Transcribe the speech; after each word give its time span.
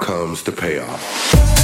Comes 0.00 0.42
the 0.42 0.52
payoff. 0.52 1.61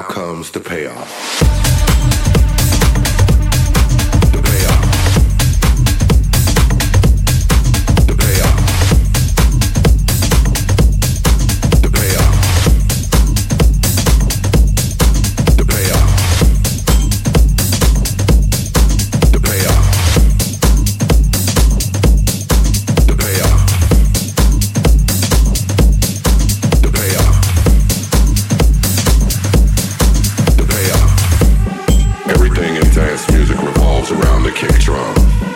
Now 0.00 0.06
comes 0.06 0.50
the 0.50 0.60
payoff. 0.60 1.69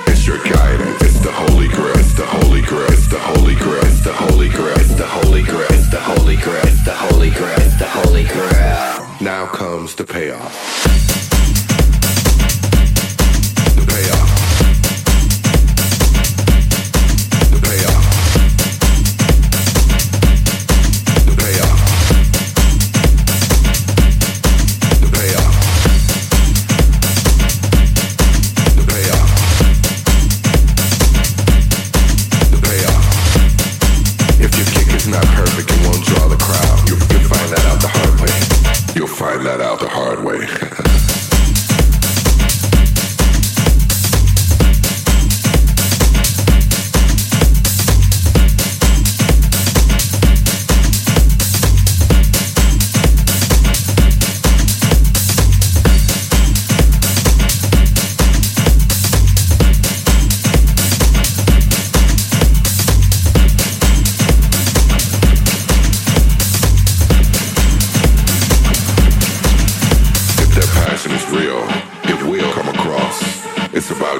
It's 0.06 0.27
your 0.27 0.39
guidance. 0.39 1.03
It's 1.03 1.19
the 1.21 1.33
holy 1.33 1.69
grail. 1.69 1.97
It's 1.99 2.15
the 2.15 2.27
holy 2.27 2.62
grail. 2.62 2.87
It's 2.93 3.09
the 3.09 3.19
holy 3.19 3.55
grail. 3.55 3.84
It's 3.84 4.00
the 4.05 4.12
holy 4.12 4.49
grail. 5.43 5.67
It's 5.71 5.91
the 5.91 6.00
holy 6.00 6.37
grail. 6.37 6.62
It's 6.65 6.84
the 6.84 6.95
holy 6.95 7.31
grail. 7.31 7.56
It's 7.59 7.78
the 7.78 7.89
holy 7.89 8.25
grail. 8.25 9.06
Now 9.21 9.47
comes 9.47 9.94
the 9.94 10.05
payoff. 10.05 10.84
Not 35.14 35.26
perfect, 35.38 35.70
it 35.70 35.86
won't 35.86 36.02
draw 36.04 36.26
the 36.26 36.36
crowd. 36.36 36.78
You'll, 36.88 36.98
you'll 37.14 37.28
find 37.30 37.48
that 37.54 37.64
out 37.70 37.78
the 37.78 37.88
hard 37.88 38.14
way. 38.19 38.34
You'll 38.98 39.06
find 39.06 39.47
that 39.47 39.60
out 39.60 39.78
the 39.78 39.88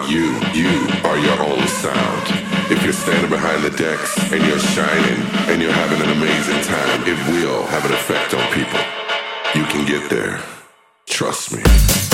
you. 0.09 0.39
You 0.53 0.89
are 1.05 1.19
your 1.19 1.41
own 1.43 1.67
sound. 1.69 2.23
If 2.71 2.83
you're 2.83 2.93
standing 2.93 3.31
behind 3.31 3.63
the 3.63 3.71
decks 3.71 4.17
and 4.33 4.43
you're 4.45 4.59
shining 4.59 5.21
and 5.51 5.61
you're 5.61 5.73
having 5.73 6.01
an 6.01 6.11
amazing 6.17 6.61
time, 6.63 7.03
it 7.07 7.19
will 7.33 7.65
have 7.67 7.85
an 7.85 7.93
effect 7.93 8.35
on 8.35 8.47
people. 8.53 8.81
You 9.55 9.65
can 9.67 9.87
get 9.87 10.11
there. 10.11 10.43
Trust 11.07 11.55
me. 11.55 12.14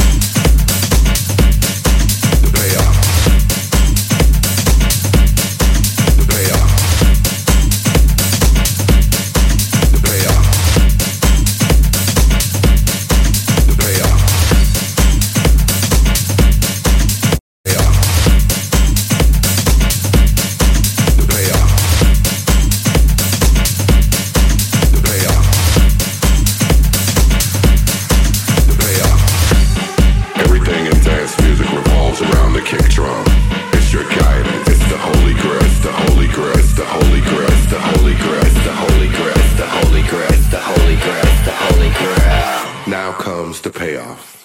Comes 43.30 43.60
the 43.60 43.71
payoff. 43.71 44.40